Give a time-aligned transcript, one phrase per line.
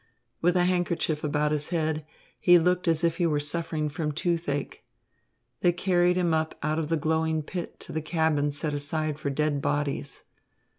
[0.41, 2.03] With the handkerchief about his head,
[2.39, 4.83] he looked as if he were suffering from toothache.
[5.59, 9.29] They carried him up out of the glowing pit to the cabin set aside for
[9.29, 10.23] dead bodies.